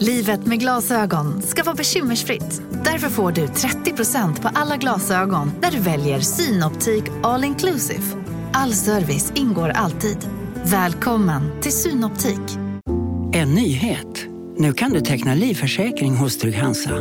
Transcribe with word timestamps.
Livet 0.00 0.46
med 0.46 0.60
glasögon 0.60 1.42
ska 1.42 1.62
vara 1.62 1.74
bekymmersfritt. 1.74 2.62
Därför 2.84 3.08
får 3.08 3.32
du 3.32 3.46
30% 3.46 4.42
på 4.42 4.48
alla 4.54 4.76
glasögon 4.76 5.52
när 5.60 5.70
du 5.70 5.78
väljer 5.78 6.20
Synoptik 6.20 7.04
All 7.22 7.44
Inclusive. 7.44 8.02
All 8.52 8.72
service 8.72 9.32
ingår 9.34 9.68
alltid. 9.68 10.28
Välkommen 10.64 11.60
till 11.60 11.72
Synoptik. 11.72 12.40
En 13.32 13.54
nyhet. 13.54 14.26
Nu 14.56 14.72
kan 14.72 14.90
du 14.90 15.00
teckna 15.00 15.34
livförsäkring 15.34 16.16
hos 16.16 16.38
Trygg-Hansa. 16.38 16.94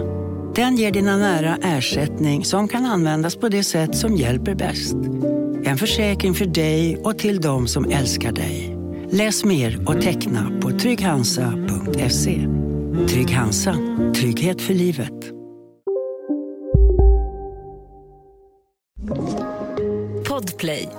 Den 0.56 0.76
ger 0.76 0.92
dina 0.92 1.18
nära 1.18 1.58
ersättning 1.62 2.46
som 2.46 2.68
kan 2.68 2.86
användas 2.86 3.36
på 3.36 3.50
det 3.50 3.64
sätt 3.64 3.98
som 3.98 4.16
hjälper 4.16 4.56
bäst. 4.56 4.96
En 5.64 5.78
försäkring 5.78 6.34
för 6.34 6.46
dig 6.46 6.98
och 6.98 7.18
till 7.18 7.42
de 7.42 7.68
som 7.68 7.86
älskar 7.86 8.32
dig. 8.32 8.78
Läs 9.10 9.46
mer 9.46 9.90
och 9.90 10.02
teckna 10.02 10.52
på 10.62 10.72
trygghansa.se. 10.72 12.65
Trygg 12.96 13.32
Hansa. 13.32 13.76
Trygghet 14.16 14.62
för 14.62 14.74
livet. 14.74 15.12
Podplay. 20.28 20.90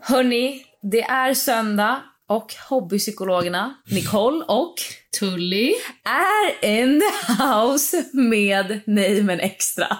Hörni, 0.00 0.62
det 0.82 1.02
är 1.02 1.34
söndag 1.34 2.02
och 2.28 2.54
hobbypsykologerna 2.68 3.74
Nicole 3.90 4.44
och 4.44 4.74
Tully. 5.18 5.74
är 6.04 6.68
in 6.80 7.00
the 7.00 7.42
house 7.44 8.04
med 8.12 8.80
Nej 8.86 9.22
men 9.22 9.40
extra. 9.40 9.96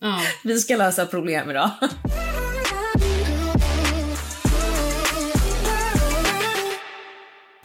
Ja. 0.00 0.20
Vi 0.44 0.58
ska 0.60 0.76
lösa 0.76 1.06
problem 1.06 1.50
idag. 1.50 1.70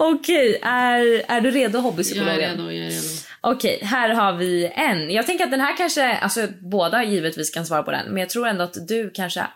Okej, 0.06 0.60
är, 0.62 1.02
är 1.28 1.42
du 1.42 1.52
redo 1.52 1.78
Jag 1.78 1.80
är 1.80 1.84
hobbypsykologen? 1.84 2.40
redo, 2.40 2.72
jag 2.72 2.86
är 2.86 2.90
redo. 2.90 3.08
Okej, 3.42 3.80
här 3.84 4.10
har 4.10 4.34
vi 4.34 4.72
en. 4.76 5.10
Jag 5.12 5.26
tänker 5.26 5.46
att 5.46 5.52
den 5.52 5.62
här 5.62 5.78
kanske, 5.78 6.18
alltså 6.18 6.48
båda 6.72 7.04
givetvis 7.04 7.50
kan 7.50 7.66
svara 7.66 7.84
på 7.84 7.92
den, 7.92 8.06
men 8.08 8.18
jag 8.18 8.30
tror 8.30 8.48
ändå 8.48 8.64
att 8.64 8.88
du 8.88 9.12
kanske 9.14 9.48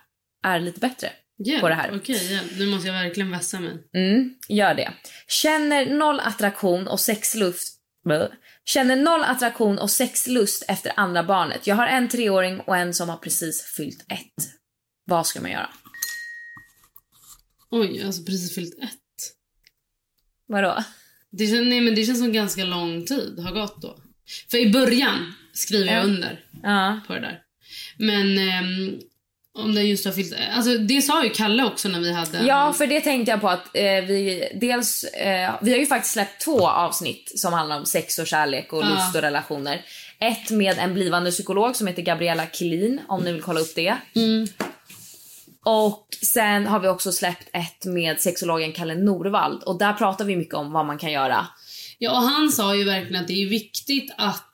är 0.44 0.59
lite 0.59 0.80
bättre 0.80 1.09
Hjälp, 1.45 1.62
på 1.62 1.70
det 1.70 1.75
här. 1.75 1.95
Okej, 1.95 2.31
hjälp. 2.31 2.52
nu 2.58 2.66
måste 2.66 2.88
jag 2.88 2.94
verkligen 3.03 3.31
vässa 3.31 3.59
mig. 3.59 3.73
Mm, 3.94 4.34
gör 4.50 4.75
det. 4.75 4.92
Känner 5.28 5.86
noll 5.86 6.20
attraktion 6.20 6.88
och 6.88 7.00
sexlust 7.00 7.78
Blö. 8.06 8.28
Känner 8.66 8.95
noll 8.95 9.23
attraktion 9.23 9.80
och 9.80 9.90
sexlust 9.90 10.66
efter 10.68 10.92
andra 10.95 11.23
barnet. 11.23 11.68
Jag 11.68 11.75
har 11.75 11.88
en 11.88 12.09
treåring 12.09 12.59
och 12.59 12.78
en 12.78 12.94
som 12.94 13.09
har 13.09 13.18
precis 13.18 13.62
fyllt 13.78 14.06
ett. 14.12 14.50
Vad 15.06 15.28
ska 15.28 15.42
man 15.42 15.52
göra? 15.52 15.70
Oj, 17.72 18.03
alltså 18.06 18.23
precis 18.23 18.56
fyllt 18.56 18.84
ett. 18.84 19.06
Vadå? 20.48 20.84
Det, 21.31 21.48
kän, 21.48 21.70
nej, 21.70 21.81
men 21.81 21.95
det 21.95 22.03
känns 22.06 22.20
som 22.20 22.34
ganska 22.34 22.64
lång 22.64 23.06
tid 23.06 23.40
har 23.40 23.52
gått 23.52 23.81
då. 23.81 23.98
För 24.52 24.58
i 24.58 24.70
början 24.72 25.34
skriver 25.53 25.94
jag 25.94 25.98
Ja. 26.00 26.03
under 26.03 26.40
Ja. 26.64 27.00
på 27.08 27.14
det 27.14 27.20
där. 27.20 27.40
Men 27.98 28.38
ehm, 28.38 29.00
om 29.53 29.75
det 29.75 29.81
just 29.81 30.06
har 30.06 30.12
fyllt... 30.12 30.34
Alltså 30.56 30.78
det 30.78 31.02
sa 31.02 31.23
ju 31.23 31.30
Kalle 31.30 31.64
också 31.64 31.90
när 31.90 32.00
vi 32.00 32.14
hade... 32.14 32.45
Ja, 32.45 32.73
för 32.73 32.88
det 32.88 33.02
tänkte 33.02 33.31
jag 33.31 33.42
på 33.42 33.50
att 33.50 33.66
eh, 33.75 33.81
vi 33.84 34.50
dels, 34.62 35.03
eh, 35.03 35.56
vi 35.62 35.72
har 35.72 35.80
ju 35.80 35.86
faktiskt 35.86 36.14
släppt 36.14 36.42
två 36.42 36.68
avsnitt 36.68 37.31
som 37.40 37.53
handlar 37.53 37.78
om 37.78 37.86
sex 37.86 38.20
och 38.20 38.28
kärlek 38.28 38.74
och 38.74 38.84
Ja. 38.84 38.90
lust 38.90 39.16
och 39.16 39.22
relationer. 39.22 39.81
Ett 40.19 40.50
med 40.52 40.78
en 40.79 40.94
blivande 40.94 41.31
psykolog 41.31 41.75
som 41.75 41.88
heter 41.88 42.02
Gabriella 42.02 42.46
Kilin 42.46 43.02
om 43.08 43.24
ni 43.24 43.31
vill 43.34 43.41
kolla 43.41 43.59
upp 43.59 43.75
det. 43.75 43.97
Mm. 44.16 44.47
Och 45.69 46.07
sen 46.22 46.67
har 46.67 46.79
vi 46.79 46.88
också 46.88 47.11
släppt 47.11 47.50
ett 47.53 47.85
med 47.85 48.19
sexologen 48.19 48.72
Kalle 48.72 48.95
Norvald 48.95 49.63
och 49.63 49.79
där 49.79 49.94
pratar 49.94 50.25
vi 50.25 50.35
mycket 50.35 50.53
om 50.53 50.72
vad 50.72 50.85
man 50.85 50.97
kan 50.97 51.11
göra. 51.11 51.47
ja, 51.97 52.11
och 52.11 52.17
han 52.17 52.51
sa 52.51 52.75
ju 52.75 52.83
verkligen 52.83 53.22
att 53.22 53.28
det 53.28 53.44
är 53.44 53.50
viktigt 53.50 54.11
att... 54.17 54.53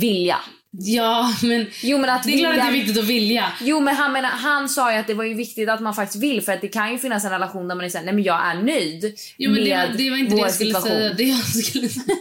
Vilja. 0.00 0.36
Ja, 0.70 1.34
men... 1.42 1.66
Jo 1.82 1.98
men 1.98 2.10
att 2.10 2.22
Det 2.22 2.34
är 2.34 2.38
klart 2.38 2.52
att 2.52 2.60
det 2.60 2.68
är 2.68 2.72
viktigt 2.72 2.98
att 2.98 3.04
vilja. 3.04 3.52
Jo 3.60 3.80
men 3.80 3.96
han, 3.96 4.12
menar, 4.12 4.28
han 4.28 4.68
sa 4.68 4.92
ju 4.92 4.98
att 4.98 5.06
det 5.06 5.14
var 5.14 5.24
ju 5.24 5.34
viktigt 5.34 5.68
att 5.68 5.80
man 5.80 5.94
faktiskt 5.94 6.22
vill 6.22 6.42
för 6.42 6.52
att 6.52 6.60
det 6.60 6.68
kan 6.68 6.92
ju 6.92 6.98
finnas 6.98 7.24
en 7.24 7.30
relation 7.30 7.68
där 7.68 7.74
man 7.74 7.84
är 7.84 7.88
såhär, 7.88 8.04
nej 8.04 8.14
men 8.14 8.24
jag 8.24 8.46
är 8.46 8.54
nöjd 8.54 9.14
Jo, 9.36 9.50
men 9.50 9.64
det, 9.64 9.70
med 9.70 9.88
var, 9.88 9.96
det 9.96 10.10
var 10.10 10.16
inte 10.16 10.34
det 10.34 10.40
jag 10.40 10.52
skulle 10.52 10.70
situation. 10.70 10.96
säga. 10.96 11.12
Det 11.14 11.24
jag 11.24 11.44
skulle 11.44 11.88
säga. 11.88 12.16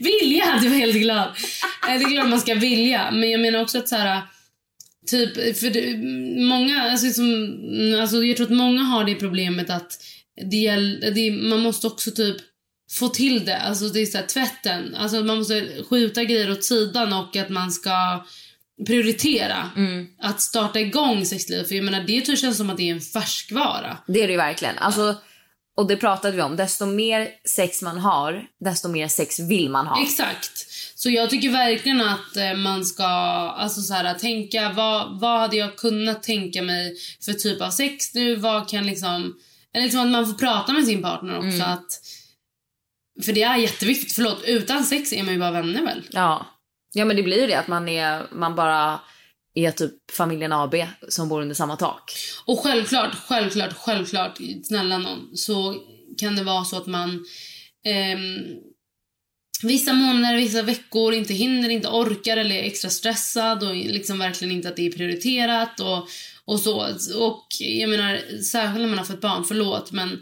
Vilja! 0.00 0.58
Du 0.62 0.68
var 0.68 0.76
helt 0.76 0.96
glad. 0.96 1.28
Det 1.86 1.92
är 1.92 2.10
klart 2.10 2.28
man 2.28 2.40
ska 2.40 2.54
vilja. 2.54 3.10
Men 3.10 3.30
jag 3.30 3.40
menar 3.40 3.62
också 3.62 3.78
att 3.78 3.88
så 3.88 3.96
här... 3.96 4.22
Typ, 5.08 5.56
för 5.58 5.70
det, 5.70 5.96
många, 6.44 6.82
alltså, 6.82 7.10
som, 7.10 7.58
alltså 8.00 8.24
jag 8.24 8.36
tror 8.36 8.46
att 8.46 8.56
många 8.56 8.82
har 8.82 9.04
det 9.04 9.14
problemet 9.14 9.70
att 9.70 10.00
det, 10.50 10.76
det, 11.10 11.30
man 11.30 11.60
måste 11.60 11.86
också 11.86 12.10
typ 12.10 12.36
få 12.90 13.08
till 13.08 13.44
det. 13.44 13.56
Alltså 13.56 13.88
det 13.88 14.00
är 14.00 14.06
så 14.06 14.18
här, 14.18 14.26
tvätten. 14.26 14.94
Alltså 14.94 15.20
man 15.22 15.38
måste 15.38 15.68
skjuta 15.90 16.24
grejer 16.24 16.50
åt 16.50 16.64
sidan 16.64 17.12
och 17.12 17.36
att 17.36 17.48
man 17.48 17.72
ska 17.72 18.24
prioritera 18.86 19.70
Mm. 19.76 20.06
att 20.18 20.40
starta 20.40 20.80
igång 20.80 21.24
sexlivet. 21.24 21.68
För 21.68 21.74
jag 21.74 21.84
menar 21.84 22.04
det 22.06 22.20
typ 22.20 22.38
känns 22.38 22.56
som 22.56 22.70
att 22.70 22.76
det 22.76 22.88
är 22.90 22.94
en 22.94 23.00
färskvara. 23.00 23.96
Det 24.06 24.22
är 24.22 24.28
det 24.28 24.36
verkligen. 24.36 24.78
Alltså, 24.78 25.16
och 25.76 25.86
det 25.88 25.96
pratade 25.96 26.36
vi 26.36 26.42
om. 26.42 26.56
Desto 26.56 26.86
mer 26.86 27.28
sex 27.44 27.82
man 27.82 27.98
har, 27.98 28.46
desto 28.60 28.88
mer 28.88 29.08
sex 29.08 29.40
vill 29.40 29.70
man 29.70 29.86
ha. 29.86 30.02
Exakt. 30.02 30.67
Så 30.98 31.10
jag 31.10 31.30
tycker 31.30 31.50
verkligen 31.50 32.00
att 32.00 32.36
eh, 32.36 32.54
man 32.54 32.84
ska 32.84 33.04
alltså 33.04 33.80
så 33.80 33.94
här, 33.94 34.14
tänka 34.14 34.72
vad, 34.72 35.20
vad 35.20 35.40
hade 35.40 35.56
jag 35.56 35.76
kunnat 35.76 36.22
tänka 36.22 36.62
mig 36.62 36.96
för 37.24 37.32
typ 37.32 37.62
av 37.62 37.70
sex 37.70 38.14
nu? 38.14 38.36
Vad 38.36 38.68
kan 38.68 38.86
liksom... 38.86 39.38
Eller 39.72 39.84
liksom 39.84 40.00
att 40.00 40.08
man 40.08 40.26
får 40.26 40.34
prata 40.34 40.72
med 40.72 40.84
sin 40.84 41.02
partner 41.02 41.36
också. 41.36 41.48
Mm. 41.48 41.70
Att, 41.70 42.00
för 43.24 43.32
det 43.32 43.42
är 43.42 43.56
jätteviktigt. 43.56 44.12
Förlåt, 44.12 44.42
utan 44.44 44.84
sex 44.84 45.12
är 45.12 45.22
man 45.22 45.34
ju 45.34 45.40
bara 45.40 45.50
vänner 45.50 45.82
väl? 45.82 46.02
Ja. 46.10 46.46
ja, 46.92 47.04
men 47.04 47.16
det 47.16 47.22
blir 47.22 47.40
ju 47.40 47.46
det 47.46 47.54
att 47.54 47.68
man, 47.68 47.88
är, 47.88 48.26
man 48.32 48.54
bara 48.54 49.00
är 49.54 49.70
typ 49.70 50.10
familjen 50.12 50.52
AB 50.52 50.74
som 51.08 51.28
bor 51.28 51.42
under 51.42 51.54
samma 51.54 51.76
tak. 51.76 52.12
Och 52.44 52.58
självklart, 52.58 53.14
självklart, 53.14 53.72
självklart, 53.72 54.38
snälla 54.64 54.98
någon, 54.98 55.36
så 55.36 55.74
kan 56.18 56.36
det 56.36 56.44
vara 56.44 56.64
så 56.64 56.76
att 56.76 56.86
man 56.86 57.26
ehm, 57.84 58.38
vissa 59.62 59.92
månader, 59.92 60.36
vissa 60.36 60.62
veckor 60.62 61.14
inte 61.14 61.34
hinner, 61.34 61.68
inte 61.68 61.88
orkar 61.88 62.36
eller 62.36 62.56
är 62.56 62.62
extra 62.62 62.90
stressad 62.90 63.62
och 63.62 63.74
liksom 63.74 64.18
verkligen 64.18 64.54
inte 64.54 64.68
att 64.68 64.76
det 64.76 64.86
är 64.86 64.92
prioriterat 64.92 65.80
och, 65.80 66.08
och 66.44 66.60
så. 66.60 66.86
Och 67.16 67.46
jag 67.58 67.90
menar, 67.90 68.42
särskilt 68.42 68.80
när 68.80 68.88
man 68.88 68.98
har 68.98 69.04
fått 69.04 69.20
barn, 69.20 69.44
förlåt, 69.44 69.92
men 69.92 70.20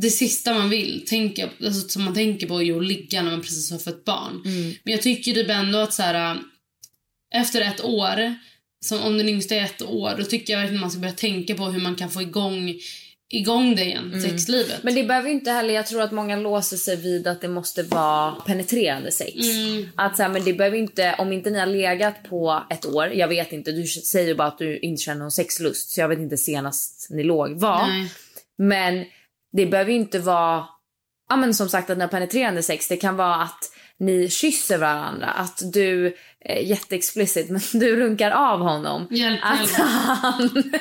det 0.00 0.10
sista 0.10 0.54
man 0.54 0.70
vill 0.70 1.04
tänka, 1.06 1.48
alltså, 1.64 1.88
som 1.88 2.04
man 2.04 2.14
tänker 2.14 2.46
på 2.46 2.62
är 2.62 2.76
att 2.76 2.86
ligga 2.86 3.22
när 3.22 3.30
man 3.30 3.40
precis 3.40 3.70
har 3.70 3.78
fått 3.78 4.04
barn. 4.04 4.40
Men 4.82 4.92
jag 4.92 5.02
tycker 5.02 5.32
typ 5.32 5.50
ändå 5.50 5.78
att 5.78 5.94
så 5.94 6.02
här, 6.02 6.38
efter 7.34 7.60
ett 7.60 7.84
år, 7.84 8.34
som 8.84 9.00
om 9.00 9.18
den 9.18 9.28
yngsta 9.28 9.54
är 9.54 9.64
ett 9.64 9.82
år, 9.82 10.14
då 10.18 10.24
tycker 10.24 10.52
jag 10.52 10.60
verkligen 10.60 10.80
man 10.80 10.90
ska 10.90 11.00
börja 11.00 11.14
tänka 11.14 11.54
på 11.54 11.64
hur 11.64 11.80
man 11.80 11.96
kan 11.96 12.10
få 12.10 12.22
igång, 12.22 12.74
igång 13.30 13.74
det 13.74 13.84
igen, 13.84 14.22
sexlivet. 14.22 14.82
Men 14.82 14.94
det 14.94 15.04
behöver 15.04 15.28
ju 15.28 15.34
inte 15.34 15.50
heller, 15.50 15.74
jag 15.74 15.86
tror 15.86 16.02
att 16.02 16.12
många 16.12 16.36
låser 16.36 16.76
sig 16.76 16.96
vid 16.96 17.26
att 17.26 17.40
det 17.40 17.48
måste 17.48 17.82
vara 17.82 18.32
penetrerande 18.32 19.12
sex. 19.12 19.34
Mm. 19.34 19.88
Att 19.96 20.16
så 20.16 20.22
här, 20.22 20.30
men 20.30 20.44
det 20.44 20.52
behöver 20.52 20.78
inte, 20.78 21.14
om 21.18 21.32
inte 21.32 21.50
ni 21.50 21.58
har 21.58 21.66
legat 21.66 22.22
på 22.28 22.62
ett 22.70 22.86
år, 22.86 23.06
jag 23.06 23.28
vet 23.28 23.52
inte, 23.52 23.72
du 23.72 23.86
säger 23.86 24.34
bara 24.34 24.48
att 24.48 24.58
du 24.58 24.78
inte 24.78 25.02
känner 25.02 25.20
någon 25.20 25.30
sexlust 25.30 25.90
så 25.90 26.00
jag 26.00 26.08
vet 26.08 26.18
inte 26.18 26.36
senast 26.36 27.06
ni 27.10 27.22
låg 27.22 27.60
var. 27.60 27.86
Nej. 27.86 28.10
Men 28.58 29.04
det 29.52 29.66
behöver 29.66 29.90
ju 29.90 29.96
inte 29.96 30.18
vara, 30.18 30.64
ja 31.28 31.36
men 31.36 31.54
som 31.54 31.68
sagt 31.68 31.90
att 31.90 31.98
ni 31.98 32.04
har 32.04 32.08
penetrerande 32.08 32.62
sex, 32.62 32.88
det 32.88 32.96
kan 32.96 33.16
vara 33.16 33.34
att 33.34 33.70
ni 33.98 34.30
kysser 34.30 34.78
varandra, 34.78 35.26
att 35.26 35.62
du, 35.72 36.16
eh, 36.40 36.68
jätteexplicit, 36.68 37.50
men 37.50 37.60
du 37.72 37.96
runkar 37.96 38.30
av 38.30 38.60
honom. 38.60 39.06
Hjälp, 39.10 39.40
att 39.42 39.58
hjälp. 39.58 39.88
han... 40.22 40.72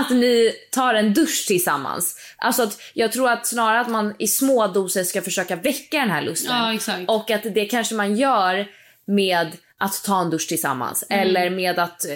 att 0.00 0.10
ni 0.10 0.52
tar 0.70 0.94
en 0.94 1.14
dusch 1.14 1.44
tillsammans. 1.46 2.16
Alltså 2.38 2.62
att 2.62 2.78
jag 2.94 3.12
tror 3.12 3.30
att 3.30 3.46
snarare 3.46 3.80
att 3.80 3.90
man 3.90 4.14
i 4.18 4.26
små 4.28 4.66
doser 4.66 5.04
ska 5.04 5.22
försöka 5.22 5.56
väcka 5.56 5.98
den 5.98 6.10
här 6.10 6.22
lusten. 6.22 6.56
Ja. 6.86 6.94
Och 7.08 7.30
att 7.30 7.42
det 7.54 7.64
kanske 7.64 7.94
man 7.94 8.16
gör 8.16 8.66
med 9.06 9.56
att 9.78 10.04
ta 10.04 10.20
en 10.20 10.30
dusch 10.30 10.48
tillsammans. 10.48 11.04
Mm. 11.08 11.26
Eller 11.28 11.50
med 11.50 11.78
att, 11.78 12.04
eh, 12.04 12.14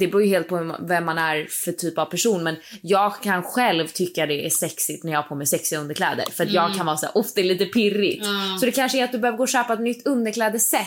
det 0.00 0.06
beror 0.06 0.22
ju 0.22 0.28
helt 0.28 0.48
på 0.48 0.76
vem 0.88 1.04
man 1.04 1.18
är 1.18 1.46
för 1.50 1.72
typ 1.72 1.98
av 1.98 2.04
person. 2.04 2.42
Men 2.44 2.56
jag 2.82 3.22
kan 3.22 3.42
själv 3.42 3.86
tycka 3.88 4.26
det 4.26 4.46
är 4.46 4.50
sexigt 4.50 5.04
när 5.04 5.12
jag 5.12 5.18
har 5.22 5.28
på 5.28 5.34
mig 5.34 5.46
sexiga 5.46 5.78
underkläder. 5.80 6.24
För 6.32 6.44
att 6.44 6.52
jag 6.52 6.74
kan 6.76 6.86
vara 6.86 6.96
såhär, 6.96 7.18
ofta 7.18 7.32
det 7.34 7.40
är 7.40 7.48
lite 7.48 7.64
pirrigt. 7.64 8.24
Mm. 8.24 8.58
Så 8.58 8.66
det 8.66 8.72
kanske 8.72 8.98
är 8.98 9.04
att 9.04 9.12
du 9.12 9.18
behöver 9.18 9.38
gå 9.38 9.42
och 9.42 9.48
köpa 9.48 9.72
ett 9.72 9.80
nytt 9.80 10.06
underklädeset. 10.06 10.80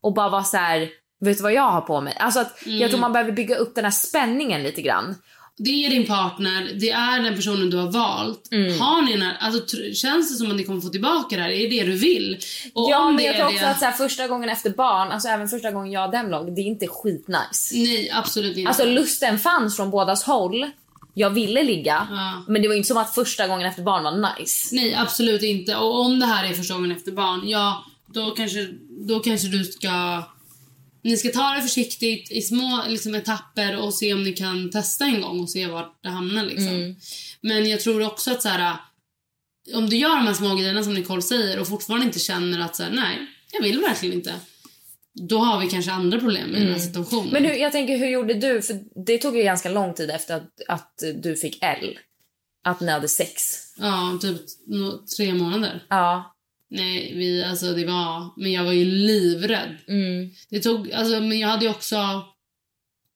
Och 0.00 0.14
bara 0.14 0.28
vara 0.28 0.44
så 0.44 0.56
här. 0.56 0.88
Vet 1.20 1.36
du 1.36 1.42
vad 1.42 1.52
jag 1.52 1.70
har 1.70 1.80
på 1.80 2.00
mig? 2.00 2.16
Alltså 2.18 2.40
att 2.40 2.66
Mm. 2.66 2.78
jag 2.78 2.90
tror 2.90 3.00
man 3.00 3.12
behöver 3.12 3.32
bygga 3.32 3.56
upp 3.56 3.74
den 3.74 3.84
här 3.84 3.90
spänningen 3.90 4.62
lite 4.62 4.82
grann. 4.82 5.14
Det 5.58 5.86
är 5.86 5.90
din 5.90 6.06
partner, 6.06 6.70
det 6.80 6.90
är 6.90 7.22
den 7.22 7.36
personen 7.36 7.70
du 7.70 7.76
har 7.76 7.90
valt. 7.90 8.48
Mm. 8.52 8.80
Har 8.80 9.02
ni 9.02 9.12
en, 9.12 9.22
alltså, 9.40 9.76
känns 9.94 10.32
det 10.32 10.36
som 10.36 10.50
att 10.50 10.56
ni 10.56 10.64
kommer 10.64 10.80
få 10.80 10.88
tillbaka 10.88 11.36
det 11.36 11.42
här? 11.42 11.50
Är 11.50 11.70
det 11.70 11.80
det 11.80 11.86
du 11.86 11.92
vill? 11.96 12.38
Och 12.74 12.90
ja 12.90 13.10
men 13.10 13.24
jag 13.24 13.36
tror 13.36 13.46
också 13.46 13.60
det, 13.60 13.70
att 13.70 13.78
så 13.78 13.84
här, 13.84 13.92
första 13.92 14.28
gången 14.28 14.48
efter 14.48 14.70
barn, 14.70 15.12
alltså 15.12 15.28
även 15.28 15.48
första 15.48 15.70
gången 15.70 15.92
jag 15.92 16.04
och 16.06 16.12
dem 16.12 16.30
låg, 16.30 16.54
det 16.54 16.60
är 16.60 16.64
inte 16.66 16.86
skitnice. 16.86 17.74
Nej, 17.74 18.10
absolut 18.14 18.56
inte. 18.56 18.68
Alltså 18.68 18.84
lusten 18.84 19.38
fanns 19.38 19.76
från 19.76 19.90
bådas 19.90 20.22
håll. 20.24 20.70
Jag 21.14 21.30
ville 21.30 21.62
ligga, 21.62 22.06
Ja. 22.10 22.44
men 22.48 22.62
det 22.62 22.68
var 22.68 22.74
inte 22.74 22.88
som 22.88 22.96
att 22.96 23.14
första 23.14 23.46
gången 23.46 23.66
efter 23.66 23.82
barn 23.82 24.04
var 24.04 24.38
nice. 24.38 24.74
Nej, 24.74 24.94
absolut 24.94 25.42
inte. 25.42 25.76
Och 25.76 26.00
om 26.00 26.18
det 26.20 26.26
här 26.26 26.44
är 26.44 26.52
första 26.52 26.74
gången 26.74 26.92
efter 26.92 27.12
barn, 27.12 27.48
ja, 27.48 27.84
då 28.06 28.30
kanske, 28.30 28.68
då 29.08 29.20
kanske 29.20 29.48
du 29.48 29.64
ska... 29.64 30.22
Ni 31.06 31.16
ska 31.16 31.28
ta 31.28 31.54
det 31.54 31.62
försiktigt 31.62 32.30
i 32.30 32.42
små 32.42 32.84
liksom, 32.88 33.14
etapper 33.14 33.76
och 33.76 33.94
se 33.94 34.14
om 34.14 34.22
ni 34.22 34.32
kan 34.32 34.70
testa 34.70 35.04
en 35.04 35.20
gång 35.20 35.40
och 35.40 35.50
se 35.50 35.66
vart 35.66 36.02
det 36.02 36.08
hamnar. 36.08 36.44
Liksom. 36.44 36.68
Mm. 36.68 36.96
Men 37.40 37.68
jag 37.68 37.80
tror 37.80 38.06
också 38.06 38.30
att 38.30 38.42
så 38.42 38.48
här, 38.48 38.76
om 39.74 39.90
du 39.90 39.96
gör 39.96 40.16
de 40.16 40.26
här 40.26 40.34
små 40.34 40.54
grejerna 40.54 40.82
som 40.82 40.94
Nicole 40.94 41.22
säger 41.22 41.60
och 41.60 41.68
fortfarande 41.68 42.06
inte 42.06 42.18
känner 42.18 42.60
att 42.60 42.76
så 42.76 42.82
här, 42.82 42.90
nej, 42.90 43.26
jag 43.52 43.62
vill 43.62 43.80
verkligen 43.80 44.14
inte. 44.14 44.34
Då 45.12 45.38
har 45.38 45.60
vi 45.60 45.70
kanske 45.70 45.92
andra 45.92 46.18
problem 46.18 46.54
i 46.54 46.58
den 46.58 46.72
här 46.72 46.78
situationen. 46.78 47.28
Mm. 47.28 47.42
Men 47.42 47.50
hur, 47.50 47.58
jag 47.58 47.72
tänker, 47.72 47.98
hur 47.98 48.08
gjorde 48.08 48.34
du? 48.34 48.62
För 48.62 48.80
det 49.06 49.18
tog 49.18 49.36
ju 49.36 49.42
ganska 49.42 49.68
lång 49.68 49.94
tid 49.94 50.10
efter 50.10 50.36
att, 50.36 50.60
att 50.68 51.02
du 51.22 51.36
fick 51.36 51.58
L. 51.62 51.98
Att 52.64 52.80
ni 52.80 52.92
hade 52.92 53.08
sex. 53.08 53.42
Ja, 53.76 54.18
typ 54.22 54.40
tre 55.16 55.34
månader. 55.34 55.84
Ja. 55.88 56.35
Nej, 56.70 57.12
vi, 57.16 57.42
alltså 57.44 57.72
det 57.74 57.84
var... 57.84 58.40
Men 58.42 58.52
jag 58.52 58.64
var 58.64 58.72
ju 58.72 58.84
livrädd. 58.84 59.76
Mm. 59.88 60.30
Det 60.50 60.60
tog, 60.60 60.92
alltså, 60.92 61.20
men 61.20 61.38
jag 61.38 61.48
hade 61.48 61.64
ju 61.64 61.70
också... 61.70 62.24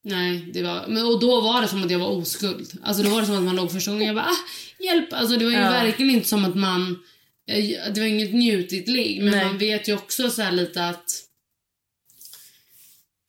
Nej, 0.05 0.51
det 0.53 0.63
var... 0.63 0.87
Men, 0.89 1.07
och 1.07 1.21
då 1.21 1.41
var 1.41 1.63
det 1.63 1.69
som 1.69 1.85
att 1.85 1.91
jag 1.91 1.99
var 1.99 2.09
oskuld. 2.09 2.73
Alltså 2.83 3.03
då 3.03 3.11
var 3.11 3.21
det 3.21 3.27
som 3.27 3.37
att 3.37 3.43
man 3.43 3.57
låg 3.57 3.73
första 3.73 3.91
gången 3.91 4.07
jag 4.07 4.17
bara 4.17 4.25
ah, 4.27 4.85
hjälp. 4.85 5.13
Alltså 5.13 5.37
det 5.37 5.45
var 5.45 5.53
ju 5.53 5.59
Ja. 5.59 5.71
verkligen 5.71 6.11
inte 6.15 6.29
som 6.29 6.45
att 6.45 6.55
man... 6.55 6.99
eh, 7.47 7.93
Det 7.95 8.01
var 8.01 8.07
inget 8.07 8.35
njutigt 8.35 8.89
ligg. 8.89 9.23
Men 9.23 9.31
Nej. 9.31 9.45
man 9.45 9.59
vet 9.59 9.89
ju 9.89 9.95
också 9.95 10.31
så 10.31 10.43
här 10.43 10.53
lite 10.53 10.87
att... 10.89 11.27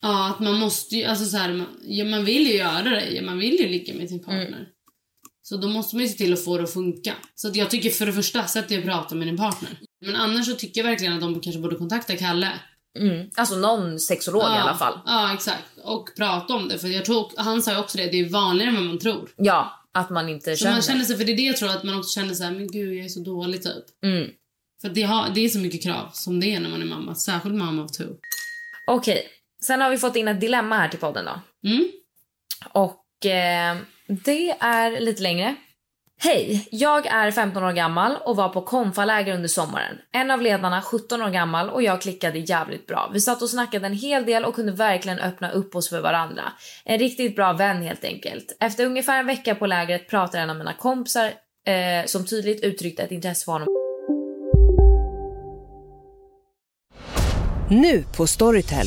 Ja, 0.02 0.28
att 0.30 0.40
man 0.40 0.58
måste 0.58 0.96
ju... 0.96 1.04
Alltså 1.04 1.24
så 1.26 1.36
här, 1.36 1.52
man, 1.52 1.66
ja, 1.84 2.04
man 2.04 2.24
vill 2.24 2.46
ju 2.46 2.54
göra 2.56 2.82
det. 3.00 3.22
Man 3.22 3.38
vill 3.38 3.54
ju 3.60 3.68
ligga 3.68 3.94
med 3.94 4.08
sin 4.08 4.24
partner. 4.24 4.46
Mm. 4.46 4.64
Så 5.42 5.56
då 5.56 5.68
måste 5.68 5.96
man 5.96 6.02
ju 6.04 6.08
se 6.08 6.18
till 6.18 6.32
att 6.32 6.44
få 6.44 6.56
det 6.58 6.64
att 6.64 6.72
funka. 6.72 7.14
Så 7.34 7.48
att 7.48 7.56
jag 7.56 7.70
tycker 7.70 7.90
för 7.90 8.06
det 8.06 8.12
första, 8.12 8.46
sätt 8.46 8.68
dig 8.68 8.78
och 8.78 8.84
prata 8.84 9.14
med 9.14 9.26
din 9.28 9.36
partner. 9.36 9.78
Men 10.02 10.16
annars 10.16 10.46
så 10.46 10.54
tycker 10.54 10.80
jag 10.80 10.88
verkligen 10.88 11.12
att 11.14 11.20
de 11.20 11.40
kanske 11.40 11.60
borde 11.60 11.76
kontakta 11.76 12.16
Kalle. 12.16 12.48
Mm. 12.98 13.30
Alltså 13.34 13.56
någon 13.56 14.00
sexolog 14.00 14.42
i 14.42 14.46
alla 14.46 14.74
fall. 14.74 14.98
Ja, 15.06 15.34
exakt. 15.34 15.64
Och 15.84 16.08
prata 16.16 16.54
om 16.54 16.68
det. 16.68 16.78
För 16.78 16.88
jag 16.88 17.04
tror, 17.04 17.32
han 17.36 17.62
sa 17.62 17.72
ju 17.72 17.78
också 17.78 17.98
det, 17.98 18.06
det 18.06 18.20
är 18.20 18.28
vanligare 18.28 18.70
än 18.70 18.76
vad 18.76 18.84
man 18.84 18.98
tror. 18.98 19.30
Ja, 19.36 19.86
att 19.92 20.10
man 20.10 20.28
inte 20.28 20.56
Så 20.56 20.62
känner. 20.62 20.72
man 20.72 20.82
känner 20.82 21.04
sig, 21.04 21.16
för 21.16 21.24
det 21.24 21.32
är 21.32 21.36
det 21.36 21.42
jag 21.42 21.56
tror, 21.56 21.68
att 21.68 21.82
man 21.84 21.98
också 21.98 22.20
känner 22.20 22.34
så 22.34 22.44
här, 22.44 22.50
men 22.50 22.66
gud 22.72 22.94
jag 22.98 23.04
är 23.04 23.08
så 23.08 23.20
dålig 23.20 23.62
typ. 23.62 23.84
Mm. 24.04 24.30
För 24.80 24.88
det, 24.88 25.02
har, 25.02 25.30
det 25.34 25.40
är 25.40 25.48
så 25.48 25.58
mycket 25.58 25.82
krav 25.82 26.10
som 26.12 26.40
det 26.40 26.54
är 26.54 26.60
när 26.60 26.70
man 26.70 26.82
är 26.82 26.86
mamma. 26.86 27.14
Särskilt 27.14 27.54
mamma 27.54 27.84
of 27.84 27.90
two. 27.92 28.08
Okej, 28.86 29.26
sen 29.64 29.80
har 29.80 29.90
vi 29.90 29.98
fått 29.98 30.16
in 30.16 30.28
ett 30.28 30.40
dilemma 30.40 30.76
här 30.76 30.88
till 30.88 30.98
podden 30.98 31.24
då. 31.24 31.68
Mm. 31.68 31.88
Och 32.72 33.26
eh, 33.26 33.76
det 34.06 34.50
är 34.50 35.00
lite 35.00 35.22
längre. 35.22 35.56
Hej, 36.18 36.68
jag 36.70 37.06
är 37.06 37.30
15 37.30 37.64
år 37.64 37.72
gammal 37.72 38.16
och 38.24 38.36
var 38.36 38.48
på 38.48 38.62
konfaläger 38.62 39.34
under 39.34 39.48
sommaren. 39.48 39.98
En 40.12 40.30
av 40.30 40.42
ledarna 40.42 40.82
17 40.82 41.22
år 41.22 41.30
gammal 41.30 41.70
och 41.70 41.82
jag 41.82 42.00
klickade 42.02 42.38
jävligt 42.38 42.86
bra. 42.86 43.10
Vi 43.12 43.20
satt 43.20 43.42
och 43.42 43.50
snackade 43.50 43.86
en 43.86 43.94
hel 43.94 44.26
del 44.26 44.44
och 44.44 44.54
kunde 44.54 44.72
verkligen 44.72 45.18
öppna 45.18 45.50
upp 45.50 45.76
oss 45.76 45.88
för 45.88 46.00
varandra. 46.00 46.42
En 46.84 46.98
riktigt 46.98 47.36
bra 47.36 47.52
vän 47.52 47.82
helt 47.82 48.04
enkelt. 48.04 48.56
Efter 48.60 48.86
ungefär 48.86 49.18
en 49.18 49.26
vecka 49.26 49.54
på 49.54 49.66
lägret 49.66 50.08
pratade 50.08 50.42
en 50.42 50.50
av 50.50 50.56
mina 50.56 50.74
kompisar 50.74 51.26
eh, 51.66 52.06
som 52.06 52.26
tydligt 52.26 52.64
uttryckte 52.64 53.02
ett 53.02 53.12
intresse 53.12 53.44
för 53.44 53.52
honom 53.52 53.68
Nu 57.70 58.04
på 58.16 58.26
Storytel. 58.26 58.86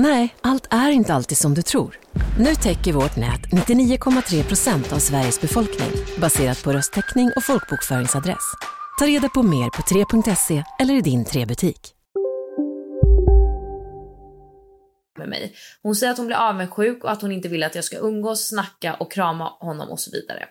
Nej, 0.00 0.34
allt 0.40 0.66
är 0.70 0.90
inte 0.90 1.14
alltid 1.14 1.38
som 1.38 1.54
du 1.54 1.62
tror. 1.62 1.98
Nu 2.38 2.54
täcker 2.54 2.92
vårt 2.92 3.16
nät 3.16 3.40
99,3 3.40 4.48
procent 4.48 4.92
av 4.92 4.98
Sveriges 4.98 5.40
befolkning 5.40 5.90
baserat 6.20 6.64
på 6.64 6.72
röstteckning 6.72 7.30
och 7.36 7.44
folkbokföringsadress. 7.44 8.52
Ta 8.98 9.06
reda 9.06 9.28
på 9.28 9.42
mer 9.42 9.70
på 9.70 9.82
3.se 9.82 10.64
eller 10.78 10.94
i 10.94 11.00
din 11.00 11.24
3-butik. 11.24 11.94
med 15.18 15.28
mig. 15.28 15.54
Hon 15.82 15.94
säger 15.94 16.12
att 16.12 16.18
hon 16.18 16.26
blir 16.26 16.36
avundsjuk 16.36 17.04
och 17.04 17.10
att 17.10 17.22
hon 17.22 17.32
inte 17.32 17.48
vill 17.48 17.62
att 17.62 17.74
jag 17.74 17.84
ska 17.84 17.96
umgås, 17.96 18.48
snacka 18.48 18.94
och 18.94 19.12
krama 19.12 19.44
honom 19.44 19.90
och 19.90 20.00
så 20.00 20.10
vidare. 20.10 20.44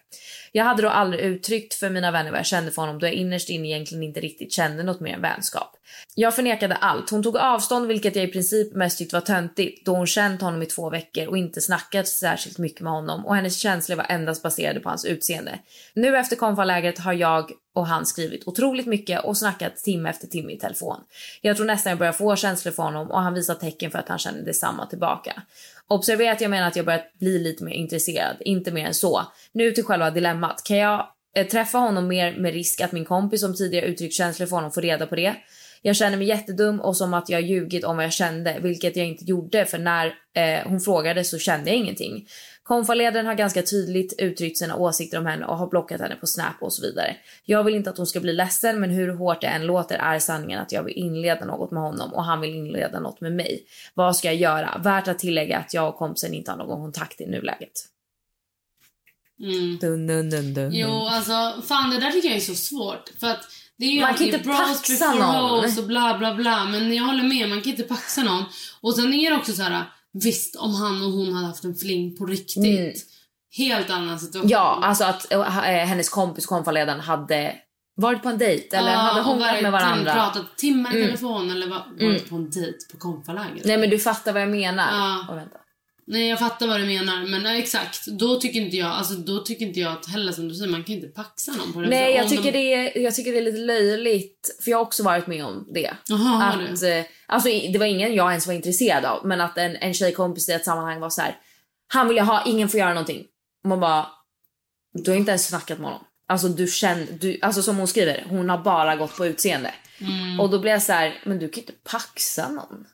Jag 0.57 0.65
hade 0.65 0.81
då 0.81 0.89
aldrig 0.89 1.21
uttryckt 1.21 1.73
för 1.73 1.89
mina 1.89 2.11
vänner 2.11 2.31
vad 2.31 2.39
jag 2.39 2.45
kände 2.45 2.71
för 2.71 2.81
honom 2.81 2.99
då 2.99 3.05
jag 3.05 3.13
innerst 3.13 3.49
inne 3.49 3.67
egentligen 3.67 4.03
inte 4.03 4.19
riktigt 4.19 4.53
kände 4.53 4.83
något 4.83 4.99
mer 4.99 5.13
än 5.13 5.21
vänskap. 5.21 5.75
Jag 6.15 6.35
förnekade 6.35 6.75
allt. 6.75 7.09
Hon 7.09 7.23
tog 7.23 7.37
avstånd 7.37 7.87
vilket 7.87 8.15
jag 8.15 8.25
i 8.25 8.31
princip 8.31 8.75
mest 8.75 8.97
tyckte 8.97 9.15
var 9.15 9.21
töntigt 9.21 9.85
då 9.85 9.95
hon 9.95 10.07
känt 10.07 10.41
honom 10.41 10.61
i 10.61 10.65
två 10.65 10.89
veckor 10.89 11.27
och 11.27 11.37
inte 11.37 11.61
snackat 11.61 12.07
särskilt 12.07 12.57
mycket 12.57 12.81
med 12.81 12.93
honom 12.93 13.25
och 13.25 13.35
hennes 13.35 13.57
känslor 13.57 13.95
var 13.95 14.05
endast 14.09 14.43
baserade 14.43 14.79
på 14.79 14.89
hans 14.89 15.05
utseende. 15.05 15.59
Nu 15.93 16.17
efter 16.17 16.35
konfalägret 16.35 16.99
har 16.99 17.13
jag 17.13 17.51
och 17.73 17.87
han 17.87 18.05
skrivit 18.05 18.47
otroligt 18.47 18.85
mycket 18.85 19.25
och 19.25 19.37
snackat 19.37 19.77
timme 19.77 20.09
efter 20.09 20.27
timme 20.27 20.53
i 20.53 20.59
telefon. 20.59 20.97
Jag 21.41 21.57
tror 21.57 21.65
nästan 21.65 21.89
jag 21.89 21.99
börjar 21.99 22.13
få 22.13 22.35
känslor 22.35 22.71
för 22.71 22.83
honom 22.83 23.11
och 23.11 23.21
han 23.21 23.33
visar 23.33 23.55
tecken 23.55 23.91
för 23.91 23.99
att 23.99 24.09
han 24.09 24.19
känner 24.19 24.41
detsamma 24.41 24.85
tillbaka. 24.85 25.41
Observera 25.89 26.31
att 26.31 26.41
jag 26.41 26.49
menar 26.49 26.67
att 26.67 26.75
jag 26.75 26.85
börjat 26.85 27.13
bli 27.19 27.39
lite 27.39 27.63
mer 27.63 27.73
intresserad, 27.73 28.37
inte 28.39 28.71
mer 28.71 28.85
än 28.85 28.93
så. 28.93 29.21
Nu 29.51 29.71
till 29.71 29.83
själva 29.83 30.11
dilemmat. 30.11 30.63
Kan 30.63 30.77
jag 30.77 31.07
Eh, 31.37 31.47
träffa 31.47 31.77
honom 31.77 32.07
mer 32.07 32.37
med 32.37 32.53
risk 32.53 32.81
att 32.81 32.91
min 32.91 33.05
kompis 33.05 33.41
som 33.41 33.55
tidigare 33.55 33.85
uttryckt 33.85 34.13
känslor 34.13 34.47
för 34.47 34.55
honom 34.55 34.71
får 34.71 34.81
reda 34.81 35.07
på 35.07 35.15
det? 35.15 35.35
Jag 35.81 35.95
känner 35.95 36.17
mig 36.17 36.27
jättedum 36.27 36.81
och 36.81 36.97
som 36.97 37.13
att 37.13 37.29
jag 37.29 37.41
ljugit 37.41 37.83
om 37.83 37.95
vad 37.95 38.05
jag 38.05 38.13
kände, 38.13 38.57
vilket 38.61 38.95
jag 38.95 39.05
inte 39.05 39.25
gjorde 39.25 39.65
för 39.65 39.77
när 39.77 40.05
eh, 40.33 40.69
hon 40.69 40.79
frågade 40.79 41.23
så 41.23 41.37
kände 41.37 41.69
jag 41.69 41.77
ingenting. 41.77 42.27
Konfaledaren 42.63 43.25
har 43.25 43.33
ganska 43.33 43.61
tydligt 43.61 44.13
uttryckt 44.17 44.57
sina 44.57 44.75
åsikter 44.75 45.17
om 45.17 45.25
henne 45.25 45.45
och 45.45 45.57
har 45.57 45.67
blockat 45.67 46.01
henne 46.01 46.15
på 46.15 46.27
Snap 46.27 46.55
och 46.61 46.73
så 46.73 46.81
vidare. 46.81 47.15
Jag 47.45 47.63
vill 47.63 47.75
inte 47.75 47.89
att 47.89 47.97
hon 47.97 48.07
ska 48.07 48.19
bli 48.19 48.33
ledsen 48.33 48.79
men 48.79 48.89
hur 48.89 49.09
hårt 49.09 49.41
det 49.41 49.47
än 49.47 49.65
låter 49.65 49.95
är 49.97 50.19
sanningen 50.19 50.59
att 50.59 50.71
jag 50.71 50.83
vill 50.83 50.97
inleda 50.97 51.45
något 51.45 51.71
med 51.71 51.83
honom 51.83 52.13
och 52.13 52.23
han 52.23 52.41
vill 52.41 52.55
inleda 52.55 52.99
något 52.99 53.21
med 53.21 53.31
mig. 53.31 53.63
Vad 53.93 54.15
ska 54.15 54.27
jag 54.27 54.35
göra? 54.35 54.81
Värt 54.83 55.07
att 55.07 55.19
tillägga 55.19 55.57
att 55.57 55.73
jag 55.73 55.89
och 55.89 55.97
kompisen 55.97 56.33
inte 56.33 56.51
har 56.51 56.57
någon 56.57 56.81
kontakt 56.81 57.21
i 57.21 57.25
nuläget. 57.25 57.96
Mm. 59.43 59.77
Dun, 59.77 60.07
dun, 60.07 60.29
dun, 60.29 60.53
dun. 60.53 60.69
Jo, 60.73 61.07
alltså 61.07 61.61
fan 61.67 61.89
det 61.89 61.99
där 61.99 62.11
tycker 62.11 62.27
jag 62.29 62.37
är 62.37 62.41
så 62.41 62.55
svårt. 62.55 63.09
För 63.19 63.27
att 63.27 63.41
det 63.77 63.85
är 63.85 63.91
ju 63.91 64.01
Man 64.01 64.13
kan 64.13 64.25
inte 64.25 64.37
bros 64.37 64.57
paxa 64.57 65.13
någon. 65.13 65.65
och 65.77 65.83
bla 65.87 66.17
bla 66.17 66.35
bla. 66.35 66.65
Men 66.65 66.95
jag 66.95 67.03
håller 67.03 67.23
med, 67.23 67.49
man 67.49 67.61
kan 67.61 67.69
inte 67.71 67.83
paxa 67.83 68.23
någon. 68.23 68.43
Och 68.81 68.95
sen 68.95 69.13
är 69.13 69.31
det 69.31 69.37
också 69.37 69.53
så 69.53 69.61
här, 69.61 69.83
visst 70.13 70.55
om 70.55 70.75
han 70.75 71.01
och 71.03 71.11
hon 71.11 71.33
hade 71.33 71.47
haft 71.47 71.63
en 71.63 71.75
fling 71.75 72.17
på 72.17 72.25
riktigt. 72.25 72.57
Mm. 72.79 72.93
Helt 73.57 73.89
annan 73.89 74.19
situation. 74.19 74.49
Ja, 74.49 74.79
alltså 74.83 75.03
att 75.03 75.31
eh, 75.33 75.43
hennes 75.43 76.09
kompis 76.09 76.45
konfaledaren 76.45 76.99
hade 76.99 77.55
varit 77.95 78.23
på 78.23 78.29
en 78.29 78.37
dejt 78.37 78.77
eller 78.77 78.91
Ja, 78.91 78.97
hade 78.97 79.19
och 79.19 79.25
hånglat 79.25 79.61
med 79.61 79.71
varandra. 79.71 80.13
pratat 80.13 80.57
timmar 80.57 80.93
i 80.93 80.97
Mm. 80.97 81.07
telefon 81.07 81.51
eller 81.51 81.67
va- 81.67 81.85
varit 81.99 82.29
på 82.29 82.35
en 82.35 82.49
dejt 82.49 82.77
på 82.91 82.97
konfaläger. 82.97 83.61
Nej 83.65 83.77
men 83.77 83.89
du 83.89 83.99
fattar 83.99 84.33
vad 84.33 84.41
jag 84.41 84.49
menar. 84.49 84.87
Ja. 84.91 85.25
Och 85.29 85.37
vänta. 85.37 85.57
Nej 86.09 86.27
jag 86.27 86.39
fattar 86.39 86.67
vad 86.67 86.79
du 86.79 86.85
menar 86.85 87.25
men 87.25 87.45
ja, 87.45 87.55
exakt. 87.55 88.07
Då 88.07 88.39
tycker 88.39 88.59
inte 88.59 88.77
jag, 88.77 88.87
alltså 88.87 89.13
då 89.13 89.39
tycker 89.39 89.65
inte 89.65 89.79
jag 89.79 89.93
att 89.93 90.09
heller 90.09 90.31
som 90.31 90.47
du 90.47 90.55
säger 90.55 90.71
man 90.71 90.83
kan 90.83 90.95
inte 90.95 91.07
paxa 91.07 91.51
någon 91.51 91.73
på 91.73 91.81
det 91.81 91.89
Nej, 91.89 92.15
jag 92.15 92.29
tycker, 92.29 92.43
de... 92.43 92.51
det 92.51 92.73
är, 92.73 93.01
jag 93.01 93.15
tycker 93.15 93.31
det 93.31 93.37
är 93.37 93.41
lite 93.41 93.57
löjligt. 93.57 94.57
För 94.63 94.71
jag 94.71 94.77
har 94.77 94.85
också 94.85 95.03
varit 95.03 95.27
med 95.27 95.45
om 95.45 95.67
det. 95.73 95.93
Har 96.09 96.43
att, 96.43 96.79
du? 96.79 96.89
eh, 96.89 97.05
alltså, 97.25 97.49
det 97.49 97.77
var 97.77 97.85
ingen 97.85 98.13
jag 98.13 98.29
ens 98.29 98.47
var 98.47 98.53
intresserad 98.53 99.05
av. 99.05 99.25
Men 99.25 99.41
att 99.41 99.57
en, 99.57 99.75
en 99.75 99.93
tjejkompis 99.93 100.49
i 100.49 100.51
ett 100.51 100.65
sammanhang 100.65 100.99
var 100.99 101.09
så 101.09 101.21
här. 101.21 101.37
Han 101.87 102.07
vill 102.07 102.17
jag 102.17 102.25
ha, 102.25 102.43
ingen 102.45 102.69
får 102.69 102.79
göra 102.79 102.93
någonting. 102.93 103.23
Och 103.63 103.69
man 103.69 103.79
bara. 103.79 104.05
Du 104.93 105.11
har 105.11 105.17
inte 105.17 105.31
ens 105.31 105.47
snackat 105.47 105.79
med 105.79 105.87
honom. 105.87 106.05
Alltså 106.27 106.47
du 106.47 106.67
känner, 106.67 107.07
du, 107.19 107.39
alltså 107.41 107.61
som 107.61 107.77
hon 107.77 107.87
skriver, 107.87 108.25
hon 108.29 108.49
har 108.49 108.57
bara 108.57 108.95
gått 108.95 109.17
på 109.17 109.25
utseende. 109.25 109.73
Mm. 110.01 110.39
Och 110.39 110.49
då 110.49 110.59
blir 110.59 110.71
jag 110.71 110.81
så 110.81 110.93
här, 110.93 111.21
men 111.25 111.39
du 111.39 111.49
kan 111.49 111.59
inte 111.61 111.73
paxa 111.91 112.49
någon. 112.49 112.85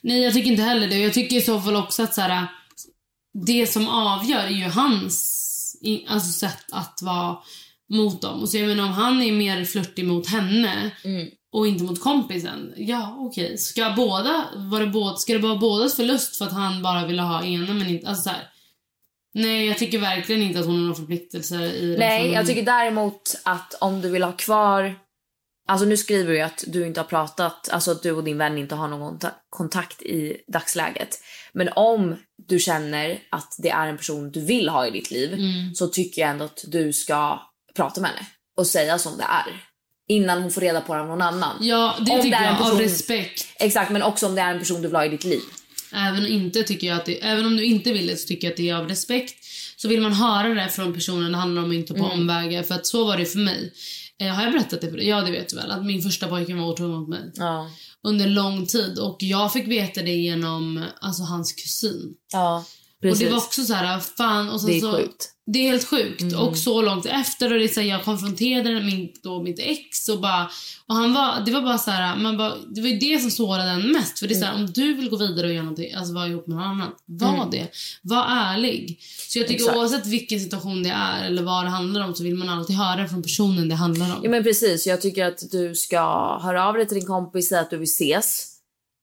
Nej 0.00 0.22
jag 0.22 0.32
tycker 0.32 0.50
inte 0.50 0.62
heller 0.62 0.88
det. 0.88 0.98
Jag 0.98 1.12
tycker 1.12 1.36
i 1.36 1.40
så 1.40 1.60
fall 1.60 1.76
också 1.76 2.02
att 2.02 2.14
så 2.14 2.20
här, 2.20 2.46
det 3.46 3.66
som 3.66 3.88
avgör 3.88 4.44
är 4.44 4.48
ju 4.48 4.64
hans 4.64 5.38
alltså, 6.08 6.32
sätt 6.32 6.64
att 6.72 6.98
vara 7.02 7.36
mot 7.90 8.22
dem. 8.22 8.40
Och 8.40 8.48
så 8.48 8.56
jag 8.56 8.68
menar 8.68 8.84
om 8.84 8.92
han 8.92 9.22
är 9.22 9.32
mer 9.32 9.64
flörtig 9.64 10.04
mot 10.06 10.26
henne 10.26 10.90
Mm. 11.04 11.28
och 11.52 11.66
inte 11.66 11.84
mot 11.84 12.00
kompisen. 12.00 12.72
Ja 12.76 13.16
okej. 13.18 13.58
Ska 13.58 13.92
båda, 13.96 14.44
var 14.56 14.80
det 14.80 14.86
båda, 14.86 15.16
ska 15.16 15.32
det 15.32 15.38
vara 15.38 15.56
bådas 15.56 15.96
förlust 15.96 16.36
för 16.36 16.44
att 16.44 16.52
han 16.52 16.82
bara 16.82 17.06
ville 17.06 17.22
ha 17.22 17.44
ena 17.44 17.74
men 17.74 17.88
inte, 17.88 18.08
alltså 18.08 18.22
så 18.22 18.30
här. 18.30 18.48
Nej 19.34 19.66
jag 19.66 19.78
tycker 19.78 19.98
verkligen 19.98 20.42
inte 20.42 20.60
att 20.60 20.66
hon 20.66 20.74
har 20.74 20.82
några 20.82 20.94
förpliktelser 20.94 21.62
i 21.62 21.96
Nej, 21.98 22.32
jag 22.32 22.46
tycker 22.46 22.62
däremot 22.62 23.34
att 23.42 23.74
om 23.80 24.00
du 24.00 24.10
vill 24.10 24.22
ha 24.22 24.32
kvar... 24.32 24.94
Alltså 25.68 25.86
nu 25.86 25.96
skriver 25.96 26.32
du 26.32 26.40
att 26.40 26.64
du 26.66 26.86
inte 26.86 27.00
har 27.00 27.04
pratat, 27.06 27.68
alltså 27.68 27.90
att 27.90 28.02
du 28.02 28.10
och 28.12 28.24
din 28.24 28.38
vän 28.38 28.58
inte 28.58 28.74
har 28.74 28.88
någon 28.88 29.18
ta- 29.18 29.34
kontakt 29.50 30.02
i 30.02 30.36
dagsläget. 30.52 31.18
Men 31.52 31.68
om 31.76 32.16
du 32.48 32.58
känner 32.58 33.18
att 33.30 33.54
det 33.58 33.70
är 33.70 33.86
en 33.86 33.96
person 33.96 34.30
du 34.30 34.40
vill 34.44 34.68
ha 34.68 34.86
i 34.86 34.90
ditt 34.90 35.10
liv 35.10 35.32
Mm. 35.32 35.74
så 35.74 35.86
tycker 35.88 36.20
jag 36.22 36.30
ändå 36.30 36.44
att 36.44 36.64
du 36.68 36.92
ska 36.92 37.40
prata 37.76 38.00
med 38.00 38.10
henne 38.10 38.26
och 38.56 38.66
säga 38.66 38.98
som 38.98 39.16
det 39.16 39.22
är. 39.24 39.62
Innan 40.08 40.42
hon 40.42 40.50
får 40.50 40.60
reda 40.60 40.80
på 40.80 40.94
det 40.94 41.00
av 41.00 41.06
någon 41.06 41.22
annan. 41.22 41.56
Ja 41.60 41.96
det 42.00 42.12
Om 42.12 42.22
tycker 42.22 42.36
är 42.36 42.40
en 42.40 42.46
jag 42.46 42.54
av 42.54 42.58
person- 42.64 42.78
respekt. 42.78 43.46
Exakt, 43.56 43.90
men 43.92 44.02
också 44.02 44.26
om 44.26 44.34
det 44.34 44.40
är 44.40 44.50
en 44.52 44.58
person 44.58 44.82
du 44.82 44.88
vill 44.88 44.96
ha 44.96 45.04
i 45.04 45.08
ditt 45.08 45.24
liv. 45.24 45.40
Även, 45.94 46.26
inte 46.26 46.62
tycker 46.62 46.86
jag 46.86 46.96
att 46.96 47.06
det, 47.06 47.24
även 47.24 47.46
om 47.46 47.56
du 47.56 47.64
inte 47.64 47.92
vill 47.92 48.06
det 48.06 48.16
så 48.16 48.28
tycker 48.28 48.46
jag 48.46 48.52
att 48.52 48.56
det 48.56 48.68
är 48.68 48.74
av 48.74 48.88
respekt. 48.88 49.34
Så 49.76 49.88
vill 49.88 50.00
man 50.00 50.12
höra 50.12 50.48
det 50.54 50.68
från 50.68 50.94
personen 50.94 51.32
det 51.32 51.38
handlar 51.38 51.62
om 51.62 51.72
inte 51.72 51.94
på 51.94 52.04
Mm. 52.04 52.10
omvägar. 52.20 52.62
För 52.62 52.74
att 52.74 52.86
så 52.86 53.04
var 53.04 53.16
det 53.16 53.24
för 53.26 53.38
mig. 53.38 53.72
Eh, 54.22 54.34
har 54.34 54.42
jag 54.42 54.52
berättat 54.52 54.80
det 54.80 54.90
för 54.90 54.96
dig? 54.96 55.08
Ja 55.08 55.20
det 55.20 55.30
vet 55.30 55.48
du 55.48 55.56
väl. 55.56 55.70
Att 55.70 55.84
min 55.84 56.02
första 56.02 56.28
pojke 56.28 56.54
var 56.54 56.68
otrogen 56.68 57.00
mot 57.00 57.08
mig. 57.08 57.32
Ja. 57.34 57.70
Under 58.02 58.26
lång 58.26 58.66
tid. 58.66 58.98
Och 58.98 59.16
jag 59.20 59.52
fick 59.52 59.68
veta 59.68 60.02
det 60.02 60.14
genom 60.14 60.84
alltså, 61.00 61.22
hans 61.22 61.52
kusin. 61.52 62.14
Ja, 62.32 62.64
Och 63.02 63.08
precis. 63.08 63.18
det 63.26 63.30
var 63.30 63.38
också 63.38 63.62
så 63.64 63.74
här, 63.74 64.00
fan. 64.00 64.48
Och 64.50 64.60
sen 64.60 64.70
Det 64.70 64.76
är 64.76 64.80
så, 64.80 64.92
sjukt. 64.92 65.28
Det 65.46 65.58
är 65.58 65.70
helt 65.70 65.88
sjukt. 65.88 66.22
Mm. 66.22 66.38
Och 66.40 66.56
så 66.58 66.82
långt 66.82 67.06
efter 67.06 67.52
och 67.52 67.58
det 67.58 67.68
så 67.68 67.80
här, 67.80 67.88
jag 67.88 68.04
konfronterade 68.04 68.80
min, 68.82 69.12
då, 69.22 69.42
mitt 69.42 69.58
ex 69.58 70.08
och 70.08 70.20
bara 70.20 70.50
och 70.86 70.94
han 70.94 71.14
var, 71.14 71.40
det 71.46 71.52
var 71.52 71.62
bara 71.62 71.78
så 71.78 71.90
här, 71.90 72.16
man 72.16 72.36
bara, 72.36 72.54
det 72.74 72.80
var 72.80 73.00
det 73.00 73.20
som 73.20 73.30
sårade 73.30 73.70
en 73.70 73.92
mest. 73.92 74.18
För 74.18 74.28
det 74.28 74.34
är 74.34 74.38
så 74.38 74.44
här, 74.44 74.52
Mm. 74.52 74.64
om 74.64 74.72
du 74.72 74.94
vill 74.94 75.10
gå 75.10 75.16
vidare 75.16 75.46
och 75.46 75.52
göra 75.52 75.62
någonting, 75.62 75.94
alltså 75.94 76.14
vara 76.14 76.26
ihop 76.26 76.46
med 76.46 76.56
någon 76.56 76.66
annan, 76.66 76.88
var 77.06 77.34
Mm. 77.34 77.50
det. 77.50 77.68
Var 78.02 78.24
ärlig. 78.28 78.98
Så 79.28 79.38
jag 79.38 79.48
tycker 79.48 79.60
Exakt. 79.62 79.78
oavsett 79.78 80.06
vilken 80.06 80.40
situation 80.40 80.82
det 80.82 80.90
är 80.90 81.24
eller 81.24 81.42
vad 81.42 81.64
det 81.64 81.70
handlar 81.70 82.00
om 82.06 82.14
så 82.14 82.24
vill 82.24 82.34
man 82.34 82.48
alltid 82.48 82.76
höra 82.76 83.08
från 83.08 83.22
personen 83.22 83.68
det 83.68 83.74
handlar 83.74 84.16
om. 84.16 84.20
Ja 84.24 84.30
men 84.30 84.42
precis, 84.42 84.86
jag 84.86 85.00
tycker 85.00 85.24
att 85.26 85.50
du 85.52 85.74
ska 85.74 86.38
höra 86.42 86.66
av 86.68 86.74
dig 86.74 86.88
till 86.88 86.96
din 86.98 87.06
kompis, 87.06 87.48
säga 87.48 87.60
att 87.60 87.70
du 87.70 87.76
vill 87.76 87.84
ses. 87.84 88.48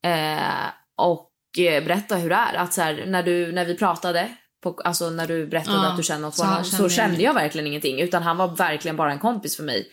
Eh, 0.06 0.68
och 0.98 1.28
berätta 1.56 2.15
hur 2.15 2.29
det 2.29 2.36
är. 2.36 2.53
Att 2.53 2.74
så 2.74 2.82
här, 2.82 3.06
när, 3.08 3.24
du, 3.24 3.51
när 3.51 3.65
vi 3.65 3.75
pratade, 3.75 4.29
på, 4.63 4.79
alltså 4.86 5.10
när 5.10 5.27
du 5.27 5.48
berättade 5.48 5.77
Ja, 5.77 5.88
att 5.88 5.98
du 5.98 6.03
kände 6.03 6.22
något 6.22 6.36
så 6.36 6.44
för 6.44 6.50
honom, 6.50 6.63
kände 6.63 6.89
så 6.89 6.96
kände 6.96 7.22
jag 7.22 7.34
verkligen 7.34 7.68
ingenting. 7.68 8.00
Utan 8.00 8.24
han 8.24 8.38
var 8.38 8.48
verkligen 8.48 8.98
bara 8.98 9.12
en 9.12 9.20
kompis 9.20 9.56
för 9.56 9.63
mig. 9.63 9.88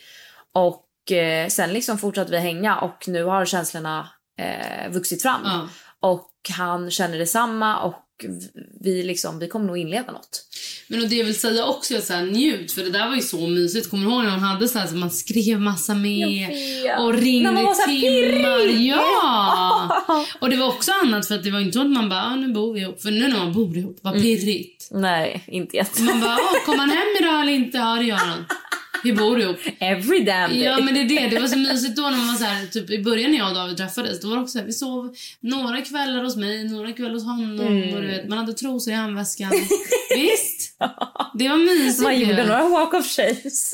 Och 0.54 1.12
eh, 1.12 1.48
sen 1.48 1.72
liksom 1.72 1.98
fortsatte 1.98 2.30
vi 2.30 2.38
hänga 2.38 2.78
och 2.78 3.08
nu 3.08 3.24
har 3.24 3.44
känslorna 3.44 4.08
eh, 4.38 4.92
vuxit 4.92 5.22
fram. 5.22 5.40
Ja. 5.44 5.68
Och 6.00 6.30
han 6.56 6.90
känner 6.90 7.18
detsamma 7.18 7.82
och 7.82 8.02
vi, 8.80 9.02
liksom, 9.02 9.38
vi 9.38 9.48
kommer 9.48 9.66
nog 9.66 9.78
inleda 9.78 10.12
något. 10.12 10.42
Men 10.88 11.02
och 11.02 11.08
det 11.08 11.16
jag 11.16 11.24
vill 11.24 11.40
säga 11.40 11.66
också 11.66 11.94
är 11.94 12.00
så 12.00 12.12
här, 12.12 12.22
njut 12.22 12.72
för 12.72 12.82
det 12.82 12.90
där 12.90 13.08
var 13.08 13.16
ju 13.16 13.22
så 13.22 13.46
mysigt. 13.46 13.90
Kommer 13.90 14.06
du 14.06 14.12
ihåg 14.12 14.24
när 14.24 14.30
man 14.30 14.40
hade 14.40 14.68
så 14.68 14.78
här 14.78 14.86
så 14.86 14.96
man 14.96 15.10
skrev 15.10 15.60
massa 15.60 15.94
med 15.94 16.50
och 16.98 17.14
ringde 17.14 17.74
timmar. 17.86 18.80
Ja! 18.80 19.88
Och 20.40 20.50
det 20.50 20.56
var 20.56 20.68
också 20.68 20.92
annat 21.02 21.28
för 21.28 21.34
att 21.34 21.42
det 21.44 21.50
var 21.50 21.60
inte 21.60 21.72
så 21.72 21.80
att 21.80 21.90
man 21.90 22.08
bara, 22.08 22.22
ah, 22.22 22.36
nu 22.36 22.52
bor 22.52 22.74
vi 22.74 22.80
ihop. 22.80 23.02
För 23.02 23.10
nu 23.10 23.28
när 23.28 23.38
man 23.38 23.52
bor 23.52 23.76
ihop, 23.76 23.98
vad 24.02 24.14
pirrigt. 24.14 24.88
Nej, 24.90 25.44
inte 25.46 25.76
jätte. 25.76 26.02
Man 26.02 26.20
bara, 26.20 26.38
kom 26.66 26.78
han 26.78 26.90
hem 26.90 27.06
idag 27.20 27.40
eller 27.40 27.52
inte? 27.52 27.78
Ja 27.78 27.96
det 27.96 28.04
gör 28.04 28.16
han. 28.16 28.44
Vi 29.04 29.12
bor 29.12 29.40
ihop. 29.40 29.56
Every 29.78 30.24
damn 30.24 30.50
day. 30.50 30.62
Ja 30.62 30.78
men 30.80 30.94
det 30.94 31.00
är 31.00 31.04
det. 31.08 31.28
Det 31.28 31.40
var 31.40 31.48
så 31.48 31.58
mysigt 31.58 31.96
då 31.96 32.02
när 32.02 32.16
man 32.16 32.26
var 32.26 32.34
så 32.34 32.44
här, 32.44 32.66
typ 32.66 32.90
i 32.90 33.02
början 33.02 33.30
när 33.30 33.38
jag 33.38 33.48
och 33.48 33.54
David 33.54 33.76
träffades. 33.76 34.20
Då 34.20 34.28
var 34.30 34.38
också 34.42 34.52
så 34.52 34.58
här, 34.58 34.66
vi 34.66 34.72
sov 34.72 35.14
några 35.40 35.80
kvällar 35.80 36.24
hos 36.24 36.36
mig, 36.36 36.64
några 36.64 36.92
kvällar 36.92 37.14
hos 37.14 37.24
honom. 37.24 37.60
Mm. 37.60 37.94
Och 37.94 38.00
du 38.02 38.06
vet, 38.06 38.28
man 38.28 38.38
hade 38.38 38.52
trosor 38.52 38.92
i 38.92 38.96
handväskan. 38.96 39.50
Visst? 40.14 40.78
Det 41.38 41.48
var 41.48 41.56
mysigt 41.56 42.02
Man 42.02 42.18
ju. 42.18 42.26
gjorde 42.26 42.46
några 42.46 42.68
walk 42.68 42.94
of 42.94 43.06
shames. 43.06 43.70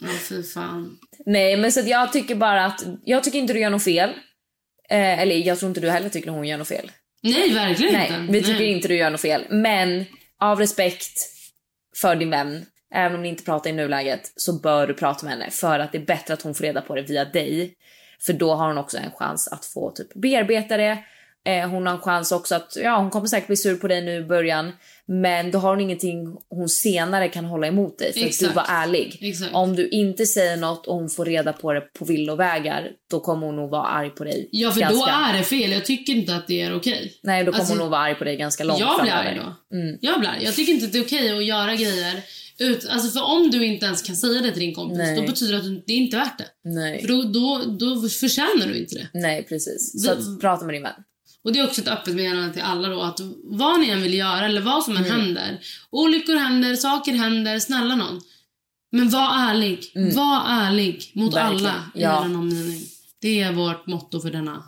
Ja, 0.00 0.08
fy 0.28 0.42
fan. 0.42 0.98
Nej, 1.26 1.56
men 1.56 1.72
så 1.72 1.80
jag 1.80 2.12
tycker 2.12 2.34
bara 2.34 2.64
att 2.64 2.84
jag 3.04 3.24
tycker 3.24 3.38
inte 3.38 3.52
du 3.52 3.60
gör 3.60 3.70
något 3.70 3.84
fel. 3.84 4.10
Eh, 4.94 5.18
eller 5.20 5.36
jag 5.36 5.58
tror 5.58 5.68
inte 5.68 5.80
du 5.80 5.90
heller 5.90 6.08
tycker 6.08 6.30
hon 6.30 6.48
gör 6.48 6.58
något 6.58 6.68
fel. 6.68 6.90
Nej, 7.22 7.54
verkligen 7.54 7.92
Nej, 7.92 8.12
inte. 8.20 8.32
vi 8.32 8.42
tycker 8.42 8.58
Nej. 8.58 8.72
inte 8.72 8.88
du 8.88 8.96
gör 8.96 9.10
något 9.10 9.20
fel. 9.20 9.44
Men 9.50 10.04
av 10.40 10.58
respekt 10.58 11.20
för 11.96 12.16
din 12.16 12.30
vän, 12.30 12.66
även 12.94 13.14
om 13.16 13.22
ni 13.22 13.28
inte 13.28 13.44
pratar 13.44 13.70
i 13.70 13.72
nuläget, 13.72 14.32
så 14.36 14.52
bör 14.52 14.86
du 14.86 14.94
prata 14.94 15.26
med 15.26 15.32
henne. 15.32 15.50
För 15.50 15.78
att 15.78 15.92
det 15.92 15.98
är 15.98 16.06
bättre 16.06 16.34
att 16.34 16.42
hon 16.42 16.54
får 16.54 16.64
reda 16.64 16.80
på 16.80 16.94
det 16.94 17.02
via 17.02 17.24
dig. 17.24 17.74
För 18.20 18.32
då 18.32 18.54
har 18.54 18.66
hon 18.66 18.78
också 18.78 18.98
en 18.98 19.10
chans 19.10 19.48
att 19.48 19.64
få 19.64 19.90
typ 19.90 20.14
bearbeta 20.14 20.76
det. 20.76 20.98
Eh, 21.46 21.68
hon 21.68 21.86
har 21.86 21.94
en 21.94 22.00
chans 22.00 22.32
också 22.32 22.54
att, 22.54 22.76
ja 22.82 22.98
hon 22.98 23.10
kommer 23.10 23.26
säkert 23.26 23.46
bli 23.46 23.56
sur 23.56 23.76
på 23.76 23.88
dig 23.88 24.02
nu 24.02 24.16
i 24.16 24.24
början. 24.24 24.72
Men 25.06 25.50
då 25.50 25.58
har 25.58 25.70
hon 25.70 25.80
ingenting 25.80 26.36
hon 26.48 26.68
senare 26.68 27.28
kan 27.28 27.44
hålla 27.44 27.66
emot 27.66 27.98
dig 27.98 28.12
för 28.12 28.20
att 28.20 28.26
Exakt. 28.26 28.50
du 28.50 28.54
var 28.54 28.66
ärlig. 28.68 29.18
Exakt. 29.20 29.54
Om 29.54 29.76
du 29.76 29.88
inte 29.88 30.26
säger 30.26 30.56
något 30.56 30.86
och 30.86 30.94
hon 30.94 31.10
får 31.10 31.24
reda 31.24 31.52
på 31.52 31.72
det 31.72 31.80
på 31.80 32.04
villovägar, 32.04 32.90
då 33.10 33.20
kommer 33.20 33.46
hon 33.46 33.56
nog 33.56 33.70
vara 33.70 33.86
arg 33.86 34.10
på 34.10 34.24
dig. 34.24 34.48
Ja, 34.52 34.70
för 34.70 34.80
då 34.80 35.06
är 35.06 35.38
det 35.38 35.44
fel. 35.44 35.72
Jag 35.72 35.84
tycker 35.84 36.12
inte 36.12 36.36
att 36.36 36.46
det 36.46 36.60
är 36.60 36.76
okej. 36.76 37.12
Nej, 37.22 37.44
då 37.44 37.52
kommer 37.52 37.60
Alltså, 37.60 37.74
hon 37.74 37.78
nog 37.78 37.90
vara 37.90 38.00
arg 38.00 38.14
på 38.14 38.24
dig 38.24 38.36
ganska 38.36 38.64
långt 38.64 38.80
Jag 38.80 39.00
blir 39.02 39.12
arg 39.12 39.40
då. 39.44 39.76
Mm. 39.76 39.98
Jag 40.00 40.20
blir 40.20 40.28
arg. 40.28 40.44
Jag 40.44 40.54
tycker 40.54 40.72
inte 40.72 40.86
att 40.86 40.92
det 40.92 40.98
är 40.98 41.04
okej 41.04 41.36
att 41.36 41.44
göra 41.44 41.74
grejer 41.74 42.22
ut, 42.58 42.86
alltså 42.88 43.18
för 43.18 43.24
om 43.24 43.50
du 43.50 43.66
inte 43.66 43.86
ens 43.86 44.02
kan 44.02 44.16
säga 44.16 44.42
det 44.42 44.50
till 44.50 44.60
din 44.60 44.74
kompis, 44.74 44.98
Nej. 44.98 45.16
då 45.16 45.22
betyder 45.22 45.52
det 45.52 45.58
att 45.58 45.86
det 45.86 45.92
är 45.92 45.96
inte 45.96 46.16
värt 46.16 46.38
det. 46.38 46.70
Nej. 46.70 47.00
För 47.00 47.08
då, 47.08 47.22
då, 47.22 47.64
då 47.78 48.08
förtjänar 48.08 48.66
du 48.66 48.78
inte 48.78 48.94
det. 48.94 49.08
Nej, 49.14 49.46
precis. 49.48 50.04
Så 50.04 50.10
att, 50.10 50.40
prata 50.40 50.64
med 50.64 50.74
din 50.74 50.82
vän. 50.82 50.92
Och 51.44 51.52
det 51.52 51.58
är 51.58 51.64
också 51.66 51.80
ett 51.80 51.88
öppet 51.88 52.14
meddelande 52.14 52.52
till 52.52 52.62
alla 52.62 52.88
då 52.88 53.00
att 53.02 53.20
vad 53.44 53.80
ni 53.80 53.88
än 53.88 54.02
vill 54.02 54.14
göra 54.14 54.46
eller 54.46 54.60
vad 54.60 54.84
som 54.84 54.96
än 54.96 55.04
Mm. 55.04 55.20
händer. 55.20 55.58
Olyckor 55.90 56.36
händer, 56.36 56.76
saker 56.76 57.12
händer, 57.12 57.58
snälla 57.58 57.94
någon. 57.96 58.20
Men 58.92 59.08
var 59.10 59.28
ärlig. 59.38 59.92
Var 60.14 60.42
ärlig 60.48 61.12
mot 61.14 61.34
Mm. 61.34 61.46
Verkligen. 61.50 61.72
alla 61.74 61.82
i 61.94 62.02
Ja. 62.02 62.26
Det 63.20 63.40
är 63.40 63.52
vårt 63.52 63.86
motto 63.86 64.20
för 64.20 64.30
denna 64.30 64.62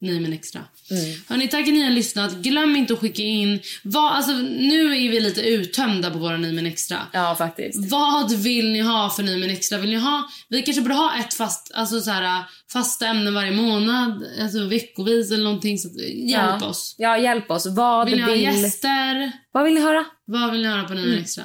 Ni 0.00 0.20
men 0.20 0.32
extra. 0.32 0.60
Mm. 0.90 1.20
Hörni, 1.28 1.48
tack 1.48 1.68
att 1.68 1.74
ni 1.74 1.82
har 1.82 1.90
lyssnat. 1.90 2.32
Glöm 2.32 2.76
inte 2.76 2.92
att 2.92 2.98
skicka 2.98 3.22
in. 3.22 3.60
Vad, 3.82 4.12
alltså, 4.12 4.32
nu 4.32 4.96
är 4.96 5.10
vi 5.10 5.20
lite 5.20 5.40
uttömda 5.40 6.10
på 6.10 6.18
våra 6.18 6.36
Ni 6.36 6.52
men 6.52 6.66
extra. 6.66 6.98
Ja, 7.12 7.34
faktiskt. 7.38 7.90
Vad 7.90 8.32
vill 8.32 8.72
ni 8.72 8.80
ha 8.80 9.10
för 9.10 9.22
Ni 9.22 9.36
men 9.36 9.50
extra? 9.50 9.78
Vill 9.78 9.90
ni 9.90 9.96
ha, 9.96 10.28
vi 10.48 10.62
kanske 10.62 10.82
borde 10.82 10.94
ha 10.94 11.18
ett 11.18 11.34
fast, 11.34 11.72
alltså 11.74 12.00
så 12.00 12.10
här, 12.10 12.44
fasta 12.72 13.06
ämnen 13.06 13.34
varje 13.34 13.50
månad, 13.50 14.24
alltså 14.42 14.66
veckovis 14.66 15.30
eller 15.30 15.44
någonting. 15.44 15.78
Så, 15.78 15.88
hjälp 16.14 16.60
ja. 16.60 16.66
oss. 16.66 16.94
Ja, 16.98 17.18
hjälp 17.18 17.50
oss. 17.50 17.66
Vad 17.66 18.10
Vill 18.10 18.16
ni 18.16 18.22
ha 18.22 18.34
gäster? 18.34 19.32
Vad 19.52 19.64
vill 19.64 19.74
ni 19.74 19.80
höra? 19.80 20.04
Vad 20.24 20.52
vill 20.52 20.62
ni 20.62 20.68
höra 20.68 20.84
på 20.84 20.94
Ni 20.94 21.00
men 21.00 21.10
Mm. 21.10 21.22
extra? 21.22 21.44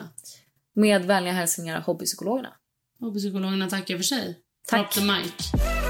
Med 0.76 1.06
vänliga 1.06 1.34
hälsningar 1.34 1.82
hobbypsykologerna. 1.82 2.50
Hobbypsykologerna 3.00 3.70
tackar 3.70 3.98
för 3.98 4.04
sig. 4.04 4.36
Tack. 4.68 4.96
Drop 4.96 5.08
the 5.08 5.12
mic. 5.14 5.83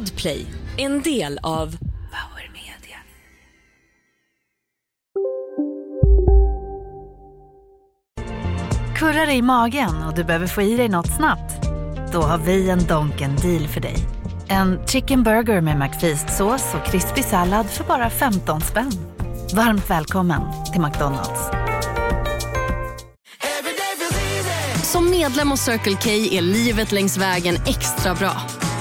Podplay, 0.00 0.46
en 0.76 1.02
del 1.02 1.38
av 1.42 1.66
Power 2.10 2.50
Media. 2.52 2.98
Kurrar 8.96 9.30
i 9.30 9.42
magen 9.42 10.02
och 10.02 10.14
du 10.14 10.24
behöver 10.24 10.46
få 10.46 10.62
i 10.62 10.76
dig 10.76 10.88
något 10.88 11.16
snabbt? 11.16 11.62
Då 12.12 12.22
har 12.22 12.38
vi 12.38 12.70
en 12.70 12.86
Donken 12.86 13.36
deal 13.36 13.68
för 13.68 13.80
dig. 13.80 13.96
En 14.48 14.86
chicken 14.86 15.22
burger 15.22 15.60
med 15.60 15.76
McFeast-sås 15.76 16.74
och 16.74 16.86
krispig 16.86 17.24
sallad 17.24 17.66
för 17.66 17.84
bara 17.84 18.10
15 18.10 18.60
spänn. 18.60 18.92
Varmt 19.54 19.90
välkommen 19.90 20.42
till 20.72 20.80
McDonalds. 20.80 21.50
Som 24.82 25.10
medlem 25.10 25.50
hos 25.50 25.60
Circle 25.60 25.96
K 26.02 26.10
är 26.10 26.42
livet 26.42 26.92
längs 26.92 27.16
vägen 27.16 27.54
extra 27.66 28.14
bra. 28.14 28.59